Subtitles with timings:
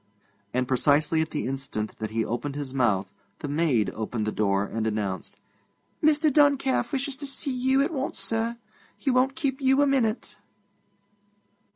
[0.51, 4.65] And precisely at the instant that he opened his mouth, the maid opened the door
[4.65, 5.37] and announced:
[6.03, 6.33] 'Mr.
[6.33, 8.57] Duncalf wishes to see you at once, sir.
[8.97, 10.37] He won't keep you a minute.'